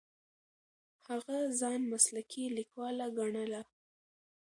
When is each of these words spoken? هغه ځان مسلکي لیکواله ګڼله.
هغه 1.07 1.37
ځان 1.59 1.81
مسلکي 1.93 2.43
لیکواله 2.57 3.05
ګڼله. 3.17 3.61